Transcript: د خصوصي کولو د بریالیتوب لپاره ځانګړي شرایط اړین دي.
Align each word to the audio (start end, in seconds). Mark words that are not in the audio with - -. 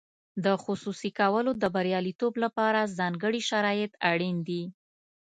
د 0.45 0.45
خصوصي 0.63 1.11
کولو 1.19 1.51
د 1.61 1.63
بریالیتوب 1.75 2.33
لپاره 2.43 2.91
ځانګړي 2.97 3.41
شرایط 3.49 3.91
اړین 4.11 4.37
دي. 4.47 4.63